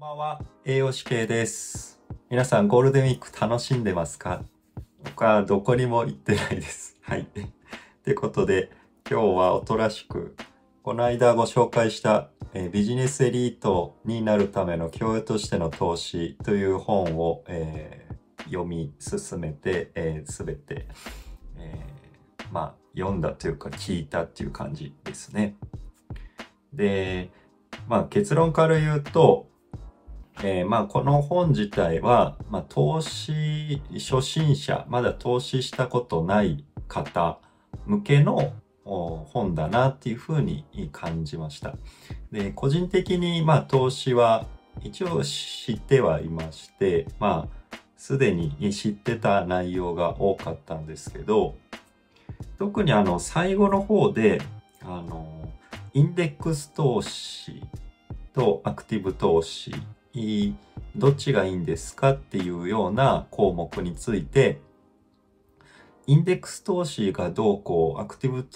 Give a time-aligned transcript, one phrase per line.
[0.00, 2.00] んばんは、栄養士系です。
[2.30, 4.42] 皆さんゴールデンウィーク楽しんでますか？
[5.04, 6.96] 僕はどこにも行ってないです。
[7.02, 7.20] はい。
[7.20, 7.24] っ
[8.02, 8.70] てことで、
[9.10, 10.36] 今日はおとらしく、
[10.82, 20.88] この間ご紹介した、えービジネスエリートになるための教養としての投資という本を、えー読み進めて、えー、全て、
[21.58, 25.56] えーまあ、読んだというか聞いたっていう感じですね。
[26.72, 27.30] で、
[27.86, 29.49] まあ結論から言うと、
[30.42, 37.38] えーまあこの本自体は、まあ投資初心者、まだ投資したことない方
[37.86, 38.52] 向けの
[38.84, 41.74] 本だなっていうふうに感じました。
[42.32, 44.46] で、個人的にまあ投資は
[44.82, 51.54] 一応知ってはいまして、まあすでに知ってた内容が多かったんですけど、
[52.58, 54.40] 特にあの最後の方で、
[54.82, 55.50] あの、
[55.92, 57.62] インデックス投資
[58.32, 59.72] とアクティブ投資、
[60.96, 64.60] どっちがいいんですかっていうような項目について、
[66.06, 68.48] インデックス投資がどうこう、アクティブ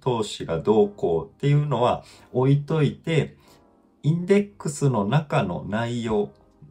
[0.00, 3.36] 投資がどうこうっていうのは置いといて、
[4.02, 6.30] インデックスの中の内容、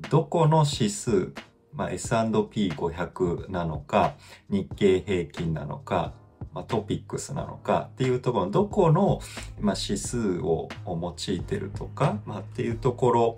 [0.09, 1.33] どこの指数、
[1.73, 4.16] まあ、S&P500 なのか、
[4.50, 6.14] 日経平均なのか、
[6.53, 9.22] まあ、トピックスなのかっていうところのどこの、
[9.59, 13.36] まあ、指数を用いてるとか、まあ、っていうところ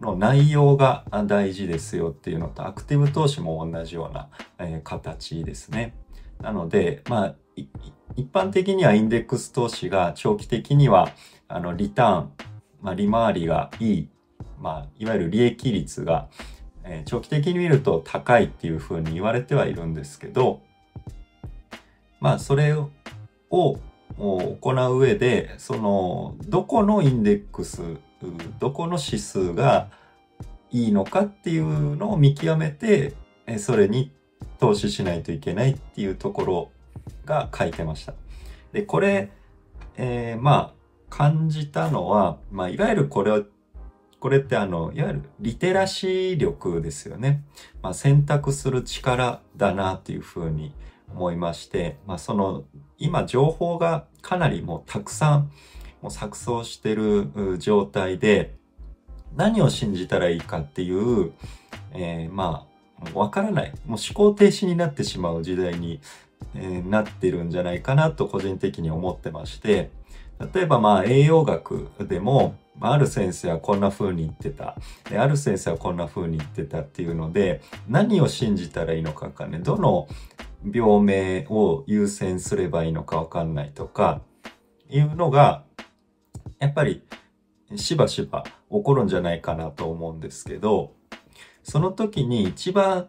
[0.00, 5.94] の内容が大事ですよっていうのとアクティブ投資も同じような、え形ですね。
[6.40, 7.34] なので、まあ、
[8.16, 11.10] 一般的にはインデックス投資が長期的には
[11.48, 12.32] あのリターン、
[12.80, 14.08] まあ、利回りがいい、
[14.58, 16.28] まあ、いわゆる利益率が、
[16.84, 20.62] え長期的に見ると高いっていうふうに言われてはいるんですけど、
[22.20, 22.90] まあ、それを
[23.50, 23.78] 行
[24.62, 27.82] う上で、その、どこのインデックス、
[28.58, 29.88] どこの指数が
[30.70, 33.14] いいのかっていうのを見極めて、
[33.58, 34.12] それに
[34.58, 36.70] 投資しないといけないっていうところ
[37.24, 38.14] が書いてました。
[38.72, 39.30] で、これ、
[39.96, 43.42] えーまあ、感じたのは、まあ、いわゆるこれは、
[44.20, 47.42] これってあの、いわゆるリテラシー力ですよね。
[47.82, 50.74] まあ、選択する力だなっていうふうに
[51.08, 52.64] 思いまして、まあ、その、
[52.98, 55.50] 今情報がかなりもうたくさん
[56.02, 58.54] もう錯綜してる状態で、
[59.36, 61.32] 何を信じたらいいかっていう、
[61.92, 62.66] えーま
[63.14, 63.72] あ、わからない。
[63.86, 66.00] もう思考停止になってしまう時代に、
[66.54, 69.90] えーなってるんじゃないかなと個人的に思ってまして、
[70.54, 74.74] 例えばまあ栄養学でも、ある先生はこんな風に言ってた。
[75.14, 80.08] ある先生はこんな風に言ってたっていうので、何を信じたらいいのかかね、どの
[80.64, 84.22] 病名を優先すればいいのかわかんないとか、
[84.88, 85.64] いうのが、
[86.58, 87.02] やっぱり
[87.76, 90.94] しばしば起こるんじゃないかなと思うんですけど、
[91.62, 93.08] その時に一番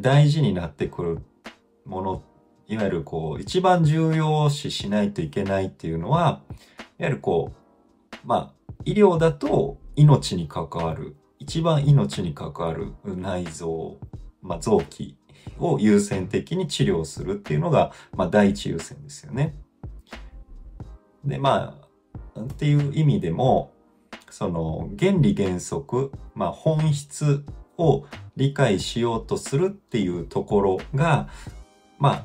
[0.00, 1.18] 大事になってくる
[1.84, 2.22] もの、
[2.68, 6.42] いわゆるこう、一番重要視しないといけないっていうのは、
[6.98, 13.98] いわゆるこう、まあ、医療だと命に関わる、一番命に関わる内臓、
[14.42, 15.16] まあ、臓器
[15.58, 19.54] を優先的に治療するっていうのが、まあ、第一優先ですよね。
[21.24, 21.83] で、まあ、
[22.40, 23.72] っていう意味でも、
[24.30, 27.44] その原理原則、まあ、本質
[27.78, 28.04] を
[28.36, 31.28] 理解しようとするっていうところが、
[31.98, 32.24] まあ、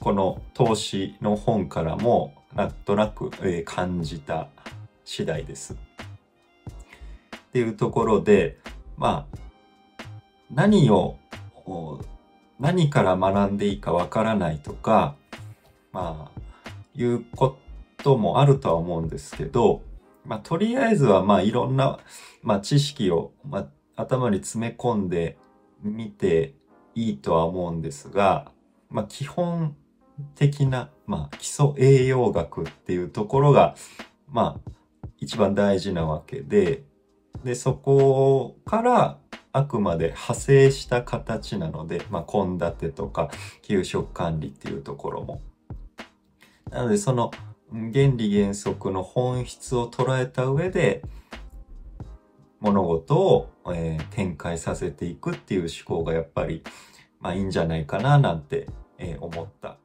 [0.00, 4.48] この投資の本からもなんとなく、えー感じた
[5.04, 5.74] 次第です。
[5.74, 5.76] っ
[7.52, 8.58] ていうところで、
[8.96, 9.38] まあ、
[10.50, 11.16] 何を、
[12.58, 15.16] 何から学んでいいかわからないとか、
[15.92, 16.40] まあ、
[16.94, 17.63] いうこと
[18.04, 19.82] ともあるとは思うんですけど、
[20.26, 21.98] まあ、とりあえずは、まあ、いろんな、
[22.42, 25.38] まあ、知識を、まあ、頭に詰め込んで
[25.82, 26.54] みて
[26.94, 28.52] いいとは思うんですが、
[28.90, 29.74] まあ、基本
[30.34, 33.74] 的な、まあ、基礎栄養学っていうところが、
[34.28, 34.70] まあ、
[35.18, 36.84] 一番大事なわけで、
[37.42, 39.18] で、そこから
[39.52, 43.30] あくまで派生した形なので、まあ、献立とか
[43.62, 45.40] 給食管理っていうところも。
[46.70, 47.30] なので、その
[47.74, 51.02] 原理原則の本質を捉えた上で、
[52.60, 56.62] 物事を、えー展開させていくっていう思考がやっぱり、
[57.20, 58.68] まあいいんじゃないかななんて、
[58.98, 59.76] えー思った。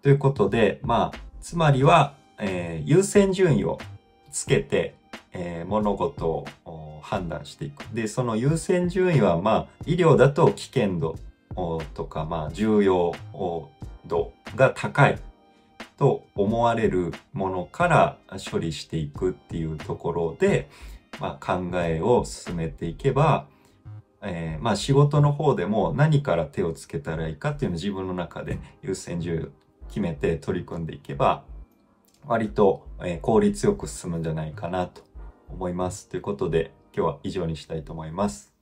[0.00, 3.78] ということで、まあ、つまりは、えー優先順位を
[4.32, 4.94] つけて、
[5.32, 6.26] え物事
[6.64, 7.82] を判断していく。
[7.92, 11.16] で、その優先順位は、まあ、医療だと危険度
[11.92, 13.14] とか、まあ、重要
[14.06, 15.18] 度が高い
[15.98, 18.18] と思われるものから
[18.50, 20.70] 処理していくっていうところで、
[21.20, 23.46] まあ、考えを進めていけば、
[24.22, 29.48] えー、まあ仕事の方でも何から手をつけたらいいかっていうのを自分の中で優先順位を
[29.88, 31.44] 決めて取り組んでいけば
[32.26, 32.86] 割と、
[33.22, 35.02] 効率よく進むんじゃないかなと
[35.48, 36.08] 思います。
[36.08, 38.52] ということで今日は以上にしたいと思います。